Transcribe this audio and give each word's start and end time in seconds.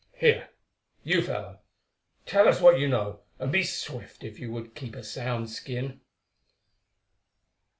Here, 0.15 0.49
you 1.03 1.21
fellow, 1.21 1.59
tell 2.25 2.47
us 2.47 2.59
what 2.59 2.79
you 2.79 2.87
know, 2.87 3.19
and 3.37 3.51
be 3.51 3.61
swift 3.61 4.23
if 4.23 4.39
you 4.39 4.51
would 4.51 4.73
keep 4.73 4.95
a 4.95 5.03
sound 5.03 5.51
skin." 5.51 6.01